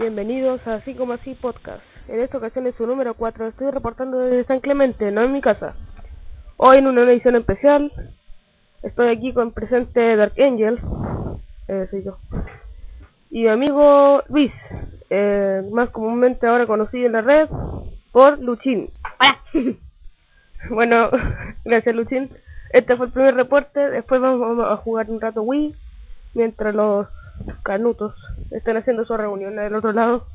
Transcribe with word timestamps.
Bienvenidos 0.00 0.66
a 0.66 0.76
Así 0.76 0.94
como 0.94 1.12
Así 1.12 1.34
Podcast. 1.34 1.82
En 2.08 2.22
esta 2.22 2.38
ocasión 2.38 2.66
es 2.66 2.74
su 2.76 2.86
número 2.86 3.12
4. 3.12 3.48
Estoy 3.48 3.70
reportando 3.70 4.16
desde 4.20 4.44
San 4.44 4.60
Clemente, 4.60 5.10
no 5.10 5.22
en 5.22 5.30
mi 5.34 5.42
casa. 5.42 5.74
Hoy 6.56 6.78
en 6.78 6.86
una 6.86 7.02
edición 7.02 7.36
especial. 7.36 7.92
Estoy 8.82 9.08
aquí 9.14 9.34
con 9.34 9.52
presente 9.52 10.16
Dark 10.16 10.32
Angel. 10.40 10.80
Eh, 11.68 11.86
soy 11.90 12.02
yo. 12.02 12.16
Y 13.30 13.42
mi 13.42 13.48
amigo 13.48 14.22
Luis. 14.30 14.50
Eh, 15.10 15.68
más 15.70 15.90
comúnmente 15.90 16.46
ahora 16.46 16.66
conocido 16.66 17.04
en 17.04 17.12
la 17.12 17.20
red 17.20 17.50
por 18.10 18.38
Luchín. 18.38 18.88
Hola. 19.20 19.76
Bueno, 20.70 21.10
gracias 21.66 21.94
Luchín. 21.94 22.30
Este 22.72 22.96
fue 22.96 23.04
el 23.04 23.12
primer 23.12 23.34
reporte. 23.34 23.78
Después 23.90 24.18
vamos 24.22 24.66
a 24.66 24.76
jugar 24.78 25.10
un 25.10 25.20
rato 25.20 25.42
Wii. 25.42 25.74
Mientras 26.32 26.74
los 26.74 27.06
canutos 27.62 28.14
están 28.50 28.76
haciendo 28.76 29.04
su 29.04 29.16
reunión 29.16 29.56
del 29.56 29.74
otro 29.74 29.92
lado. 29.92 30.26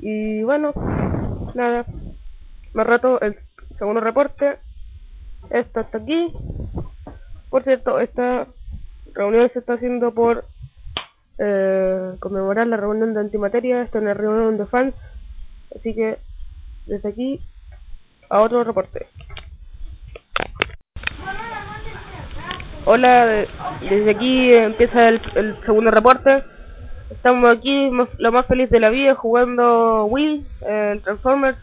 Y 0.00 0.42
bueno, 0.42 0.72
nada. 1.54 1.84
Más 2.74 2.86
rato 2.86 3.20
el 3.20 3.36
segundo 3.78 4.00
reporte. 4.00 4.58
Esto 5.50 5.80
está 5.80 5.98
aquí. 5.98 6.32
Por 7.50 7.64
cierto, 7.64 7.98
esta 8.00 8.46
reunión 9.14 9.50
se 9.52 9.58
está 9.60 9.74
haciendo 9.74 10.12
por 10.12 10.44
eh, 11.38 12.14
conmemorar 12.20 12.66
la 12.66 12.76
reunión 12.76 13.14
de 13.14 13.20
antimateria. 13.20 13.82
Esto 13.82 13.98
en 13.98 14.04
la 14.06 14.14
reunión 14.14 14.58
de 14.58 14.66
fans. 14.66 14.94
Así 15.74 15.94
que 15.94 16.18
desde 16.86 17.08
aquí 17.08 17.40
a 18.30 18.40
otro 18.40 18.64
reporte. 18.64 19.06
Hola, 22.90 23.26
de- 23.26 23.48
desde 23.82 24.10
aquí 24.12 24.50
empieza 24.56 25.08
el, 25.10 25.20
el 25.34 25.60
segundo 25.66 25.90
reporte. 25.90 26.42
Estamos 27.10 27.52
aquí 27.52 27.90
lo 28.16 28.32
más 28.32 28.46
feliz 28.46 28.70
de 28.70 28.80
la 28.80 28.88
vida 28.88 29.14
jugando 29.14 30.06
Wii, 30.06 30.46
eh, 30.62 30.90
el 30.94 31.02
Transformers. 31.02 31.58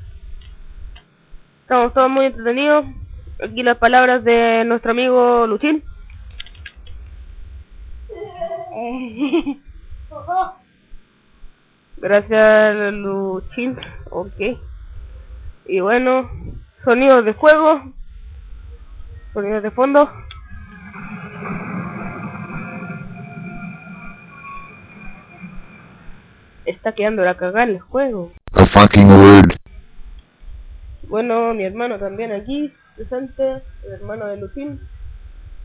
Estamos 1.61 1.95
todos 1.95 2.11
muy 2.11 2.27
entretenidos. 2.27 2.85
Aquí 3.43 3.63
las 3.63 3.79
palabras 3.79 4.23
de 4.23 4.65
nuestro 4.65 4.91
amigo 4.91 5.47
Luchín. 5.47 5.81
Gracias 11.97 12.93
Luchín. 12.93 13.79
Ok. 14.11 14.59
Y 15.65 15.79
bueno, 15.79 16.29
sonidos 16.83 17.25
de 17.25 17.33
juego. 17.33 17.81
Sonidos 19.33 19.63
de 19.63 19.71
fondo. 19.71 20.07
Está 26.85 26.93
quedando 26.93 27.23
la 27.23 27.35
cagada 27.35 27.63
en 27.63 27.69
el 27.71 27.79
juego. 27.79 28.31
A 28.53 28.63
fucking 28.67 29.09
word. 29.09 29.55
Bueno, 31.07 31.51
mi 31.55 31.63
hermano 31.63 31.97
también 31.97 32.31
aquí, 32.31 32.71
presente, 32.95 33.63
el 33.87 33.93
hermano 33.93 34.27
de 34.27 34.37
Lucín. 34.37 34.79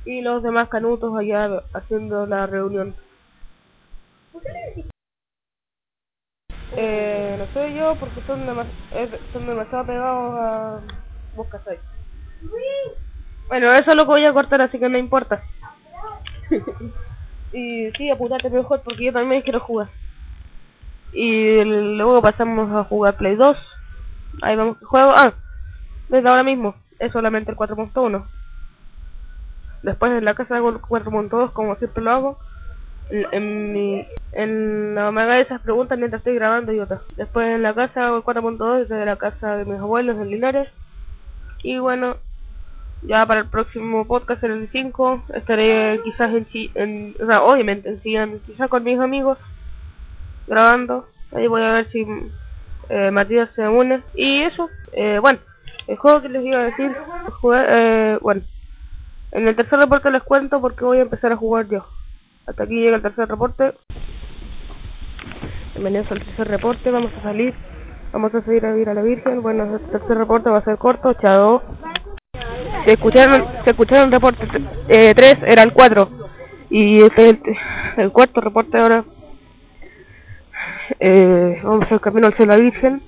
Y 0.07 0.23
los 0.23 0.43
demás 0.43 0.71
canutos 0.71 1.15
allá 1.15 1.61
haciendo 1.75 2.25
la 2.25 2.47
reunión. 2.47 2.95
Eh, 6.75 7.37
no 7.39 7.53
sé 7.53 7.75
yo 7.75 7.97
porque 8.01 8.23
son, 8.27 8.47
demas 8.47 8.69
eh, 8.93 9.21
son 9.35 9.47
demasiado 9.47 9.85
pegados 9.85 10.35
a 10.39 10.81
vos 11.37 11.47
cachai. 11.49 11.79
Bueno, 13.49 13.69
eso 13.69 13.91
lo 13.95 14.07
voy 14.07 14.25
a 14.25 14.33
cortar 14.33 14.63
así 14.63 14.79
que 14.79 14.89
no 14.89 14.97
importa. 14.97 15.43
y 17.53 17.91
sí, 17.91 18.09
apúrate 18.09 18.49
mejor 18.49 18.81
porque 18.83 19.05
yo 19.05 19.13
también 19.13 19.43
quiero 19.43 19.61
jugar. 19.61 19.91
Y 21.13 21.65
luego 21.65 22.23
pasamos 22.23 22.71
a 22.73 22.85
jugar 22.85 23.17
Play 23.17 23.37
2. 23.37 23.57
Ahí 24.43 24.57
vamos 24.57 24.79
juego. 24.83 25.13
Ah, 25.17 25.33
desde 26.09 26.29
ahora 26.29 26.43
mismo 26.43 26.75
es 26.99 27.13
solamente 27.13 27.51
el 27.51 27.57
4.1. 27.57 28.25
Después 29.83 30.13
en 30.13 30.25
la 30.25 30.35
casa 30.35 30.57
hago 30.57 30.71
el 30.71 30.77
4.2 30.77 31.53
como 31.53 31.77
siempre 31.77 32.03
lo 32.03 32.11
hago. 32.11 32.39
En, 33.11 33.73
mi 33.73 34.07
en 34.33 34.95
no 34.95 35.11
me 35.11 35.23
haga 35.23 35.41
esas 35.41 35.61
preguntas 35.63 35.99
mientras 35.99 36.21
estoy 36.21 36.37
grabando 36.37 36.73
idiota. 36.73 37.01
Después 37.17 37.49
en 37.49 37.63
la 37.63 37.75
casa 37.75 38.07
hago 38.07 38.19
el 38.19 38.23
4.2 38.23 38.81
desde 38.81 39.05
la 39.05 39.17
casa 39.17 39.57
de 39.57 39.65
mis 39.65 39.81
abuelos 39.81 40.17
en 40.19 40.31
Linares. 40.31 40.69
Y 41.63 41.79
bueno, 41.79 42.17
ya 43.03 43.27
para 43.27 43.41
el 43.41 43.49
próximo 43.49 44.07
podcast 44.07 44.43
el 44.45 44.69
5 44.71 45.25
estaré 45.35 46.01
quizás 46.05 46.33
en, 46.35 46.47
en 46.75 47.15
o 47.21 47.27
sea, 47.27 47.43
obviamente 47.43 47.89
en 47.89 48.01
Chillán, 48.03 48.41
quizás 48.47 48.69
con 48.69 48.85
mis 48.85 48.99
amigos 49.01 49.39
grabando. 50.47 51.07
Ahí 51.33 51.47
voy 51.47 51.63
a 51.63 51.73
ver 51.73 51.91
si 51.91 52.07
eh, 52.89 53.11
Matías 53.11 53.49
se 53.55 53.67
une. 53.67 54.03
Y 54.15 54.43
eso, 54.43 54.69
eh, 54.93 55.19
bueno, 55.21 55.39
el 55.87 55.97
juego 55.97 56.23
que 56.23 56.29
les 56.29 56.45
iba 56.45 56.61
a 56.61 56.65
decir, 56.65 56.91
eh, 57.55 58.19
bueno, 58.21 58.43
en 59.33 59.49
el 59.49 59.57
tercer 59.57 59.79
reporte 59.79 60.11
les 60.11 60.23
cuento 60.23 60.61
porque 60.61 60.85
voy 60.85 60.99
a 60.99 61.03
empezar 61.03 61.33
a 61.33 61.37
jugar 61.37 61.69
yo. 61.69 61.87
Hasta 62.47 62.65
aquí 62.65 62.75
llega 62.75 62.97
el 62.97 63.03
tercer 63.03 63.29
reporte. 63.29 63.75
Bienvenidos 65.75 66.11
al 66.11 66.25
tercer 66.25 66.49
reporte, 66.49 66.91
vamos 66.91 67.13
a 67.19 67.23
salir. 67.23 67.55
Vamos 68.13 68.35
a 68.35 68.43
seguir 68.43 68.67
a 68.67 68.77
ir 68.77 68.89
a 68.89 68.95
la 68.95 69.03
Virgen. 69.03 69.41
Bueno, 69.41 69.77
el 69.77 69.81
tercer 69.91 70.19
reporte 70.19 70.51
va 70.51 70.59
a 70.59 70.65
ser 70.65 70.77
corto, 70.79 71.15
chao. 71.15 71.63
Se 72.85 72.95
escucharon, 72.95 73.47
se 73.65 73.71
escucharon 73.71 74.11
reportes 74.11 74.49
3, 74.89 75.37
era 75.47 75.63
el 75.63 75.73
4. 75.73 76.11
Y 76.71 77.03
este 77.03 77.29
es 77.29 77.39
el 77.99 78.11
cuarto 78.11 78.41
reporte 78.41 78.79
ahora. 78.79 79.05
Eh, 80.99 81.61
vamos 81.63 81.91
al 81.91 82.01
camino 82.01 82.27
al 82.27 82.37
cielo 82.37 82.53
de 82.53 82.59
la 82.59 82.65
Virgen. 82.65 83.03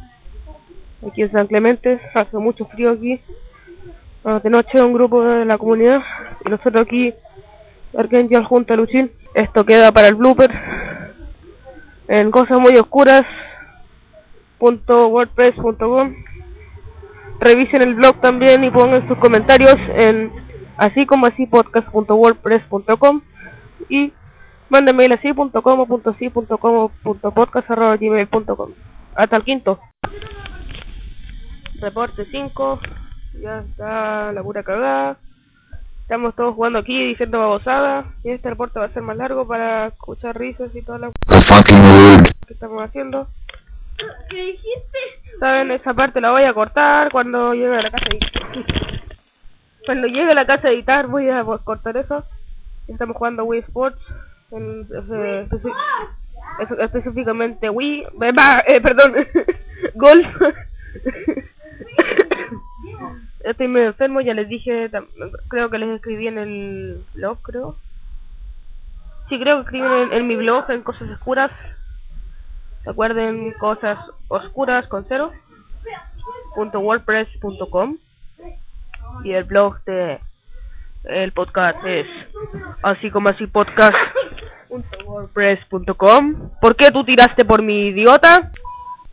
Aquí 1.06 1.22
en 1.22 1.32
San 1.32 1.46
Clemente. 1.46 2.00
Hace 2.14 2.36
mucho 2.38 2.66
frío 2.66 2.92
aquí. 2.92 3.20
Ah, 4.24 4.40
de 4.42 4.50
noche 4.50 4.80
un 4.80 4.92
grupo 4.92 5.24
de 5.24 5.44
la 5.44 5.58
comunidad. 5.58 6.00
Y 6.44 6.50
nosotros 6.50 6.86
aquí, 6.86 7.12
Arcangel 7.96 8.44
junto 8.44 8.72
a 8.72 8.76
Luchín. 8.76 9.10
Esto 9.34 9.64
queda 9.64 9.90
para 9.92 10.08
el 10.08 10.14
blooper. 10.14 10.50
En 12.08 12.30
cosas 12.30 12.60
muy 12.60 12.72
oscuras. 12.78 13.22
Punto 14.58 15.08
wordpress.com 15.08 16.14
Revisen 17.40 17.82
el 17.82 17.94
blog 17.94 18.20
también 18.20 18.62
y 18.62 18.70
pongan 18.70 19.08
sus 19.08 19.18
comentarios 19.18 19.74
en 19.96 20.30
así 20.76 21.04
como 21.06 21.26
así 21.26 21.46
podcast.wordpress.com 21.46 23.20
y 23.88 24.12
manden 24.72 24.96
mail 24.96 25.12
así 25.12 25.32
punto 25.34 25.60
como 25.60 25.86
punto 25.86 26.10
así 26.10 26.30
punto 26.30 26.56
como 26.56 26.88
punto 27.02 27.30
podcast 27.30 27.70
arroba 27.70 27.96
gmail 27.98 28.26
punto 28.26 28.56
com. 28.56 28.70
Hasta 29.14 29.36
el 29.36 29.44
quinto. 29.44 29.78
Reporte 31.78 32.24
5. 32.24 32.80
Ya 33.42 33.58
está 33.58 34.32
la 34.32 34.42
pura 34.42 34.62
cagada. 34.62 35.18
Estamos 36.00 36.34
todos 36.34 36.54
jugando 36.54 36.78
aquí 36.78 37.08
diciendo 37.08 37.38
babosada. 37.38 38.06
Y 38.24 38.30
este 38.30 38.48
reporte 38.48 38.78
va 38.78 38.86
a 38.86 38.92
ser 38.92 39.02
más 39.02 39.16
largo 39.16 39.46
para 39.46 39.88
escuchar 39.88 40.38
risas 40.38 40.70
y 40.74 40.78
A 40.80 41.42
fucking 41.42 41.80
word. 41.80 42.32
que 42.46 42.54
estamos 42.54 42.82
haciendo. 42.82 43.26
¿Qué 44.30 44.36
dijiste? 44.36 44.98
Saben, 45.38 45.70
esa 45.72 45.92
parte 45.92 46.20
la 46.20 46.30
voy 46.30 46.44
a 46.44 46.54
cortar 46.54 47.12
cuando 47.12 47.52
llegue 47.52 47.76
a 47.76 47.82
la 47.82 47.90
casa 47.90 48.06
a 48.06 48.14
editar. 48.14 48.42
Cuando 49.84 50.06
llegue 50.06 50.30
a 50.30 50.34
la 50.34 50.46
casa 50.46 50.68
a 50.68 50.70
editar 50.70 51.06
voy 51.08 51.28
a 51.28 51.44
cortar 51.62 51.96
eso. 51.98 52.24
Estamos 52.88 53.16
jugando 53.16 53.44
Wii 53.44 53.60
Sports. 53.60 54.00
En, 54.52 54.86
eh, 54.92 55.48
específicamente 56.80 57.70
Wii. 57.70 58.02
eh, 58.02 58.32
eh, 58.68 58.80
perdón. 58.80 59.14
Golf. 59.94 60.26
Estoy 63.40 63.66
medio 63.68 63.88
enfermo, 63.88 64.20
ya 64.20 64.34
les 64.34 64.48
dije. 64.48 64.88
Creo 65.48 65.68
que 65.70 65.78
les 65.78 65.88
escribí 65.90 66.28
en 66.28 66.38
el 66.38 67.04
blog, 67.14 67.42
creo. 67.42 67.76
Sí, 69.28 69.38
creo 69.40 69.56
que 69.56 69.62
escribí 69.62 69.84
en, 69.84 70.12
en 70.12 70.26
mi 70.26 70.36
blog, 70.36 70.70
en 70.70 70.82
Cosas 70.82 71.10
Oscuras. 71.10 71.50
Recuerden 72.84 73.52
cosas 73.52 73.98
oscuras 74.28 74.86
con 74.88 75.04
cero 75.08 75.32
punto 76.54 76.80
wordpress.com 76.80 77.96
y 79.24 79.32
el 79.32 79.44
blog 79.44 79.82
de 79.84 80.18
el 81.04 81.32
podcast 81.32 81.78
es 81.84 82.06
así 82.82 83.10
como 83.10 83.28
así 83.28 83.46
podcast 83.46 83.94
wordpress.com. 85.22 86.50
¿Por 86.60 86.76
qué 86.76 86.90
tú 86.90 87.04
tiraste 87.04 87.44
por 87.44 87.62
mi 87.62 87.88
idiota? 87.88 88.52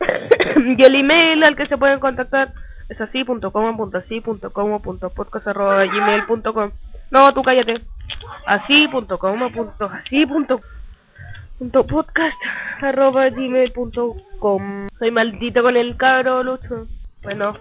y 0.00 0.82
el 0.82 0.94
email 0.94 1.42
al 1.44 1.56
que 1.56 1.66
se 1.66 1.78
pueden 1.78 2.00
contactar 2.00 2.52
es 2.88 3.00
así, 3.00 3.24
punto 3.24 3.52
com, 3.52 3.76
punto 3.76 3.98
así, 3.98 4.20
punto 4.20 4.52
com, 4.52 4.80
punto 4.82 5.10
podcast 5.10 5.46
arroba 5.46 5.84
gmail 5.84 6.26
punto 6.26 6.52
com. 6.52 6.70
No, 7.10 7.32
tú 7.32 7.42
cállate. 7.42 7.82
Así, 8.46 8.88
punto 8.88 9.18
com, 9.18 9.38
punto 9.52 9.84
así, 9.84 10.26
punto, 10.26 10.60
punto 11.58 11.86
podcast 11.86 12.36
arroba 12.82 13.28
gmail 13.30 13.72
punto 13.72 14.16
com. 14.38 14.88
Soy 14.98 15.10
maldito 15.10 15.62
con 15.62 15.76
el 15.76 15.96
cabro, 15.96 16.42
Lucho. 16.42 16.86
Bueno, 17.22 17.54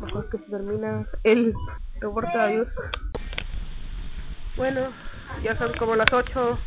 mejor 0.00 0.28
que 0.30 0.38
se 0.38 0.50
termina 0.50 1.06
el 1.22 1.54
reporte, 2.00 2.38
adiós. 2.38 2.68
Bueno, 4.56 4.90
ya 5.42 5.56
son 5.58 5.72
como 5.78 5.94
las 5.94 6.12
8 6.12 6.58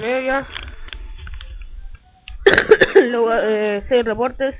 media. 0.00 0.46
Luego, 3.10 3.32
eh, 3.34 3.84
seis 3.88 4.04
reportes. 4.04 4.54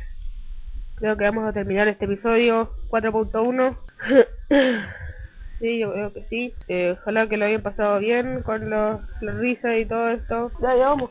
Creo 0.96 1.16
que 1.16 1.24
vamos 1.24 1.48
a 1.48 1.52
terminar 1.52 1.88
este 1.88 2.04
episodio 2.04 2.70
4.1 2.88 3.76
sí 5.58 5.78
yo 5.78 5.92
creo 5.92 6.12
que 6.12 6.24
sí. 6.30 6.54
Eh, 6.68 6.96
ojalá 6.98 7.28
que 7.28 7.36
lo 7.36 7.46
hayan 7.46 7.62
pasado 7.62 7.98
bien 7.98 8.42
con 8.42 8.70
los, 8.70 9.00
las 9.20 9.36
risas 9.36 9.76
y 9.78 9.86
todo 9.86 10.08
esto. 10.08 10.50
Ya 10.60 10.76
ya 10.76 10.88
vamos. 10.88 11.10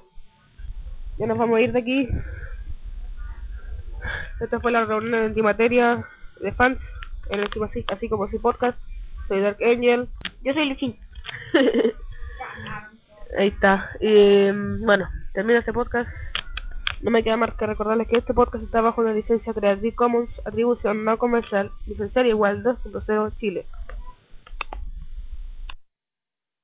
Ya 1.18 1.28
nos 1.28 1.38
vamos 1.38 1.58
a 1.58 1.62
ir 1.62 1.72
de 1.72 1.80
aquí. 1.80 2.10
Esta 4.40 4.60
fue 4.60 4.72
la 4.72 4.86
reunión 4.86 5.12
de 5.12 5.26
antimateria 5.28 6.06
de 6.42 6.52
fans 6.52 6.80
en 7.30 7.40
el 7.40 7.50
así, 7.64 7.86
así 7.88 8.10
como 8.10 8.28
si 8.28 8.38
podcast. 8.40 8.78
Soy 9.28 9.42
Dark 9.42 9.58
Angel. 9.64 10.08
Yo 10.44 10.54
soy 10.54 10.70
Lucín. 10.70 10.98
Ahí 13.38 13.50
está. 13.50 13.90
Y, 14.00 14.52
bueno, 14.84 15.08
termina 15.34 15.60
este 15.60 15.74
podcast. 15.74 16.10
No 17.02 17.12
me 17.12 17.24
queda 17.24 17.36
más 17.36 17.54
que 17.56 17.66
recordarles 17.66 18.08
que 18.08 18.18
este 18.18 18.34
podcast 18.34 18.64
está 18.64 18.80
bajo 18.80 19.02
una 19.02 19.14
licencia 19.14 19.54
Creative 19.54 19.94
Commons, 19.94 20.30
atribución 20.46 21.04
no 21.04 21.18
comercial, 21.18 21.70
licenciaria 21.86 22.30
igual 22.30 22.64
2.0 22.64 23.38
Chile. 23.40 23.66